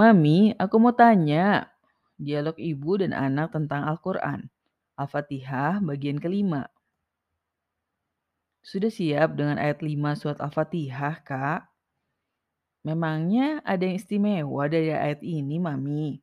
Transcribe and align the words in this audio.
Mami, 0.00 0.56
aku 0.56 0.80
mau 0.80 0.96
tanya. 0.96 1.68
Dialog 2.16 2.56
ibu 2.56 2.96
dan 2.96 3.12
anak 3.12 3.52
tentang 3.52 3.84
Al-Quran. 3.84 4.48
Al-Fatihah 4.96 5.84
bagian 5.84 6.16
kelima. 6.16 6.72
Sudah 8.64 8.88
siap 8.88 9.36
dengan 9.36 9.60
ayat 9.60 9.84
5 9.84 9.92
surat 10.16 10.40
Al-Fatihah, 10.40 11.20
Kak? 11.20 11.68
Memangnya 12.80 13.60
ada 13.60 13.84
yang 13.84 14.00
istimewa 14.00 14.72
dari 14.72 14.88
ayat 14.88 15.20
ini, 15.20 15.60
Mami? 15.60 16.16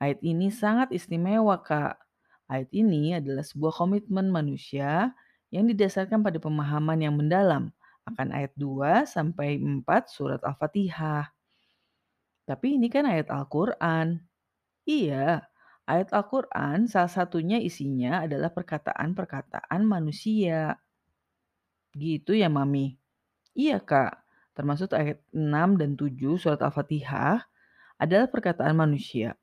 Ayat 0.00 0.24
ini 0.24 0.48
sangat 0.48 0.96
istimewa, 0.96 1.60
Kak. 1.60 2.00
Ayat 2.48 2.72
ini 2.72 3.20
adalah 3.20 3.44
sebuah 3.44 3.84
komitmen 3.84 4.32
manusia 4.32 5.12
yang 5.52 5.68
didasarkan 5.68 6.24
pada 6.24 6.40
pemahaman 6.40 7.04
yang 7.04 7.20
mendalam 7.20 7.68
akan 8.08 8.32
ayat 8.32 8.56
2 8.56 9.04
sampai 9.04 9.60
4 9.60 9.84
surat 10.08 10.40
Al-Fatihah. 10.40 11.35
Tapi 12.46 12.78
ini 12.78 12.86
kan 12.86 13.04
ayat 13.10 13.26
Al-Quran. 13.26 14.22
Iya, 14.86 15.50
ayat 15.90 16.14
Al-Quran 16.14 16.86
salah 16.86 17.10
satunya 17.10 17.58
isinya 17.58 18.22
adalah 18.22 18.54
perkataan-perkataan 18.54 19.82
manusia. 19.82 20.78
Gitu 21.90 22.38
ya, 22.38 22.46
Mami? 22.46 22.94
Iya, 23.58 23.82
Kak. 23.82 24.22
Termasuk 24.54 24.94
ayat 24.94 25.18
6 25.34 25.74
dan 25.74 25.98
7 25.98 26.38
surat 26.38 26.62
Al-Fatihah 26.62 27.44
adalah 27.98 28.30
perkataan 28.30 28.78
manusia. 28.78 29.34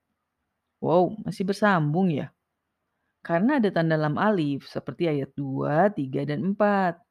Wow, 0.79 1.20
masih 1.27 1.43
bersambung 1.43 2.07
ya? 2.07 2.31
Karena 3.23 3.59
ada 3.59 3.67
tanda 3.71 3.99
lam 3.99 4.15
alif 4.20 4.67
seperti 4.67 5.12
ayat 5.12 5.31
2, 5.35 5.91
3, 5.91 6.23
dan 6.27 6.55
4. 6.55 7.04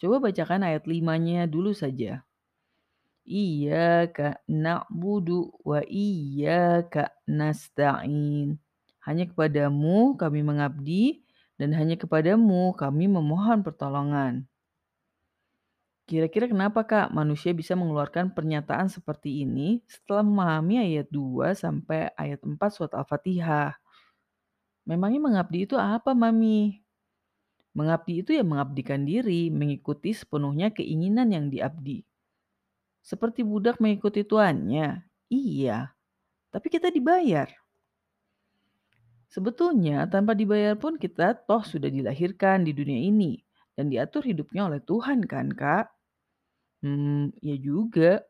Coba 0.00 0.28
bacakan 0.30 0.64
ayat 0.64 0.84
5-nya 0.84 1.48
dulu 1.48 1.72
saja. 1.72 2.24
Iyyaka 3.28 4.40
na'budu 4.48 5.52
wa 5.60 5.84
iyyaka 5.84 7.12
nasta'in. 7.28 8.56
Hanya 9.04 9.24
kepadamu 9.28 10.16
kami 10.16 10.40
mengabdi 10.40 11.28
dan 11.60 11.76
hanya 11.76 12.00
kepadamu 12.00 12.72
kami 12.72 13.04
memohon 13.04 13.60
pertolongan. 13.60 14.48
Kira-kira 16.08 16.48
kenapa 16.48 16.88
Kak 16.88 17.12
manusia 17.12 17.52
bisa 17.52 17.76
mengeluarkan 17.76 18.32
pernyataan 18.32 18.88
seperti 18.88 19.44
ini 19.44 19.84
setelah 19.84 20.24
memahami 20.24 20.80
ayat 20.80 21.12
2 21.12 21.52
sampai 21.52 22.08
ayat 22.16 22.40
4 22.40 22.56
surat 22.72 22.96
Al-Fatihah? 22.96 23.76
Memangnya 24.88 25.20
mengabdi 25.20 25.68
itu 25.68 25.76
apa, 25.76 26.16
Mami? 26.16 26.80
Mengabdi 27.76 28.24
itu 28.24 28.32
ya 28.32 28.40
mengabdikan 28.40 29.04
diri, 29.04 29.52
mengikuti 29.52 30.16
sepenuhnya 30.16 30.72
keinginan 30.72 31.28
yang 31.28 31.52
diabdi. 31.52 32.07
Seperti 33.02 33.40
budak 33.46 33.80
mengikuti 33.80 34.22
tuannya. 34.24 35.02
Iya, 35.28 35.92
tapi 36.48 36.72
kita 36.72 36.88
dibayar. 36.88 37.48
Sebetulnya 39.28 40.08
tanpa 40.08 40.32
dibayar 40.32 40.72
pun 40.72 40.96
kita 40.96 41.36
toh 41.36 41.60
sudah 41.60 41.92
dilahirkan 41.92 42.64
di 42.64 42.72
dunia 42.72 42.96
ini 42.96 43.44
dan 43.76 43.92
diatur 43.92 44.24
hidupnya 44.24 44.72
oleh 44.72 44.80
Tuhan 44.80 45.28
kan, 45.28 45.52
Kak? 45.52 45.92
Hmm, 46.80 47.28
ya 47.44 47.54
juga. 47.60 48.24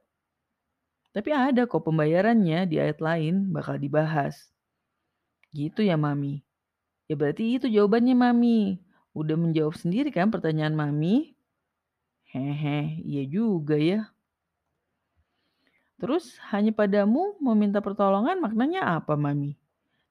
Tapi 1.14 1.30
ada 1.30 1.70
kok 1.70 1.86
pembayarannya 1.86 2.66
di 2.66 2.76
ayat 2.82 2.98
lain 2.98 3.54
bakal 3.54 3.78
dibahas. 3.78 4.50
Gitu 5.54 5.86
ya, 5.86 5.94
Mami. 5.94 6.42
Ya 7.06 7.14
berarti 7.16 7.56
itu 7.56 7.70
jawabannya 7.70 8.18
Mami. 8.18 8.82
Udah 9.16 9.38
menjawab 9.38 9.78
sendiri 9.78 10.10
kan 10.10 10.28
pertanyaan 10.28 10.76
Mami? 10.76 11.32
Hehe, 12.28 13.00
iya 13.06 13.24
juga 13.24 13.78
ya. 13.80 14.12
Terus 15.98 16.38
hanya 16.54 16.70
padamu 16.70 17.34
meminta 17.42 17.82
pertolongan 17.82 18.38
maknanya 18.38 18.86
apa 19.02 19.18
Mami? 19.18 19.58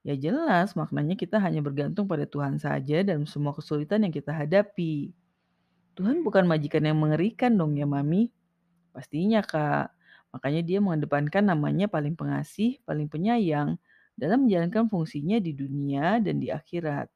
Ya 0.03 0.19
jelas 0.19 0.75
maknanya 0.75 1.15
kita 1.15 1.39
hanya 1.39 1.63
bergantung 1.63 2.07
pada 2.07 2.27
Tuhan 2.27 2.59
saja 2.59 3.03
dan 3.07 3.23
semua 3.23 3.55
kesulitan 3.55 4.03
yang 4.03 4.11
kita 4.11 4.35
hadapi. 4.35 5.15
Tuhan 5.95 6.21
bukan 6.27 6.43
majikan 6.43 6.83
yang 6.83 6.99
mengerikan 6.99 7.55
dong 7.55 7.79
ya 7.79 7.87
Mami. 7.87 8.29
Pastinya 8.91 9.39
Kak. 9.39 9.95
Makanya 10.35 10.61
dia 10.61 10.79
mengedepankan 10.83 11.43
namanya 11.47 11.87
paling 11.87 12.13
pengasih, 12.13 12.83
paling 12.83 13.07
penyayang, 13.07 13.79
dalam 14.19 14.43
menjalankan 14.43 14.91
fungsinya 14.91 15.39
di 15.39 15.55
dunia 15.55 16.19
dan 16.19 16.37
di 16.43 16.51
akhirat. 16.51 17.07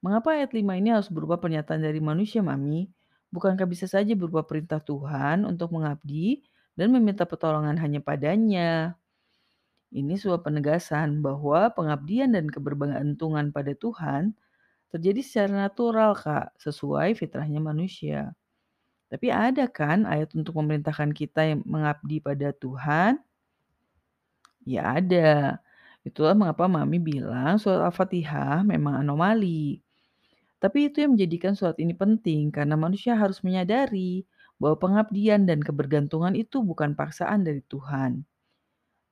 Mengapa 0.00 0.36
ayat 0.36 0.52
5 0.52 0.80
ini 0.80 0.88
harus 0.92 1.12
berupa 1.12 1.36
pernyataan 1.36 1.84
dari 1.84 2.00
manusia, 2.00 2.40
Mami? 2.40 2.88
Bukankah 3.32 3.68
bisa 3.68 3.84
saja 3.84 4.12
berupa 4.16 4.44
perintah 4.44 4.80
Tuhan 4.80 5.44
untuk 5.44 5.76
mengabdi 5.76 6.44
dan 6.74 6.94
meminta 6.94 7.26
pertolongan 7.26 7.78
hanya 7.78 8.02
padanya? 8.02 8.98
Ini 9.94 10.18
sebuah 10.18 10.42
penegasan 10.42 11.22
bahwa 11.22 11.70
pengabdian 11.70 12.34
dan 12.34 12.50
kebergantungan 12.50 13.54
pada 13.54 13.78
Tuhan 13.78 14.34
terjadi 14.90 15.20
secara 15.22 15.70
natural, 15.70 16.18
Kak, 16.18 16.58
sesuai 16.58 17.14
fitrahnya 17.14 17.62
manusia. 17.62 18.34
Tapi 19.06 19.30
ada 19.30 19.70
kan 19.70 20.02
ayat 20.02 20.34
untuk 20.34 20.58
memerintahkan 20.58 21.14
kita 21.14 21.46
yang 21.46 21.60
mengabdi 21.62 22.18
pada 22.18 22.50
Tuhan? 22.50 23.22
Ya 24.66 24.98
ada. 24.98 25.62
Itulah 26.02 26.34
mengapa 26.34 26.66
Mami 26.66 26.98
bilang 26.98 27.56
surat 27.62 27.80
Al-Fatihah 27.86 28.66
memang 28.66 28.98
anomali. 28.98 29.78
Tapi 30.58 30.90
itu 30.90 31.04
yang 31.04 31.14
menjadikan 31.14 31.52
surat 31.54 31.76
ini 31.78 31.94
penting 31.94 32.50
karena 32.50 32.74
manusia 32.74 33.14
harus 33.14 33.44
menyadari 33.44 34.24
bahwa 34.58 34.76
pengabdian 34.78 35.46
dan 35.48 35.60
kebergantungan 35.60 36.32
itu 36.38 36.62
bukan 36.62 36.94
paksaan 36.94 37.42
dari 37.42 37.60
Tuhan. 37.66 38.22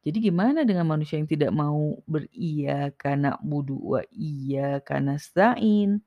Jadi 0.03 0.19
gimana 0.19 0.67
dengan 0.67 0.91
manusia 0.91 1.15
yang 1.19 1.31
tidak 1.31 1.55
mau 1.55 2.03
beria 2.11 2.91
karena 2.99 3.39
budu 3.39 3.79
wa 3.79 4.03
iya 4.11 4.83
karena 4.83 5.15
stain? 5.15 6.03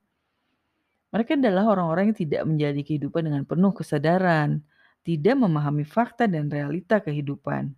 Mereka 1.16 1.40
adalah 1.40 1.72
orang-orang 1.72 2.12
yang 2.12 2.18
tidak 2.18 2.42
menjadi 2.44 2.80
kehidupan 2.84 3.24
dengan 3.24 3.42
penuh 3.48 3.72
kesadaran, 3.72 4.60
tidak 5.00 5.36
memahami 5.40 5.88
fakta 5.88 6.28
dan 6.28 6.52
realita 6.52 7.00
kehidupan. 7.00 7.72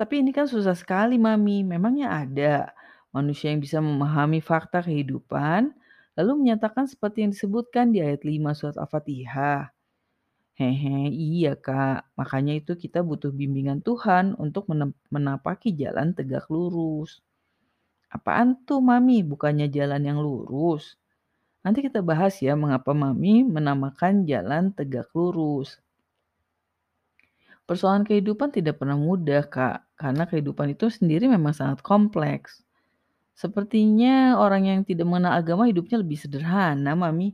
Tapi 0.00 0.24
ini 0.24 0.32
kan 0.32 0.48
susah 0.48 0.72
sekali, 0.72 1.20
Mami. 1.20 1.60
Memangnya 1.68 2.08
ada 2.24 2.72
manusia 3.12 3.52
yang 3.52 3.60
bisa 3.60 3.76
memahami 3.76 4.40
fakta 4.40 4.80
kehidupan, 4.80 5.68
lalu 6.16 6.32
menyatakan 6.40 6.88
seperti 6.88 7.28
yang 7.28 7.30
disebutkan 7.36 7.92
di 7.92 8.00
ayat 8.00 8.24
5 8.24 8.56
surat 8.56 8.76
Al-Fatihah? 8.80 9.81
Hehe, 10.60 11.08
iya 11.08 11.52
Kak. 11.56 12.12
Makanya 12.18 12.52
itu 12.60 12.72
kita 12.76 13.00
butuh 13.00 13.32
bimbingan 13.32 13.80
Tuhan 13.80 14.36
untuk 14.44 14.68
menapaki 15.14 15.72
jalan 15.72 16.12
tegak 16.16 16.44
lurus. 16.52 17.24
Apaan 18.12 18.48
tuh 18.68 18.80
Mami? 18.84 19.24
Bukannya 19.24 19.66
jalan 19.72 20.02
yang 20.04 20.18
lurus. 20.20 21.00
Nanti 21.64 21.80
kita 21.86 22.00
bahas 22.04 22.34
ya 22.44 22.52
mengapa 22.58 22.92
Mami 22.92 23.44
menamakan 23.48 24.28
jalan 24.28 24.64
tegak 24.76 25.08
lurus. 25.16 25.80
Persoalan 27.64 28.04
kehidupan 28.04 28.52
tidak 28.52 28.82
pernah 28.82 28.98
mudah, 28.98 29.48
Kak, 29.48 29.96
karena 29.96 30.28
kehidupan 30.28 30.74
itu 30.76 30.92
sendiri 30.92 31.30
memang 31.30 31.56
sangat 31.56 31.80
kompleks. 31.80 32.60
Sepertinya 33.34 34.36
orang 34.36 34.68
yang 34.68 34.80
tidak 34.84 35.08
mengenal 35.08 35.34
agama 35.40 35.64
hidupnya 35.70 35.98
lebih 36.02 36.18
sederhana, 36.20 36.92
Mami. 36.94 37.32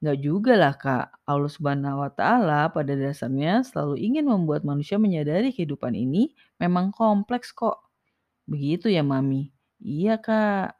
Enggak 0.00 0.18
juga 0.24 0.52
lah, 0.56 0.74
Kak. 0.80 1.04
Allah 1.28 1.50
Subhanahu 1.52 2.00
wa 2.00 2.08
taala 2.12 2.72
pada 2.72 2.92
dasarnya 2.96 3.60
selalu 3.68 4.00
ingin 4.00 4.24
membuat 4.32 4.64
manusia 4.64 4.96
menyadari 4.96 5.52
kehidupan 5.52 5.92
ini 5.92 6.32
memang 6.56 6.88
kompleks 6.96 7.52
kok. 7.52 7.84
Begitu 8.48 8.88
ya, 8.92 9.04
Mami? 9.04 9.52
Iya, 9.84 10.16
Kak. 10.20 10.79